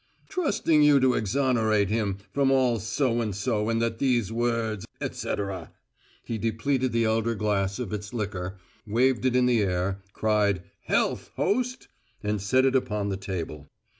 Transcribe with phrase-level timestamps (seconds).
[0.29, 4.87] Trusting you to exonerate him from all so and so and that these few words,
[4.99, 5.71] etcetera!"
[6.23, 11.29] He depleted the elder glass of its liquor, waved it in the air, cried, "Health,
[11.35, 11.87] host!"
[12.23, 13.67] and set it upon the table.